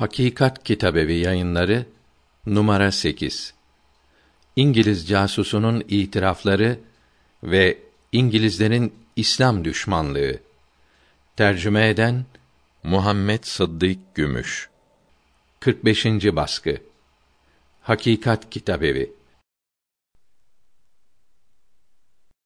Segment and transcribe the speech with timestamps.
[0.00, 1.86] Hakikat Kitabevi Yayınları
[2.46, 3.54] numara 8.
[4.56, 6.78] İngiliz casusunun itirafları
[7.42, 7.78] ve
[8.12, 10.38] İngilizlerin İslam düşmanlığı.
[11.36, 12.24] Tercüme eden
[12.82, 14.68] Muhammed Sıddık Gümüş.
[15.60, 16.06] 45.
[16.06, 16.78] baskı.
[17.82, 19.12] Hakikat Kitabevi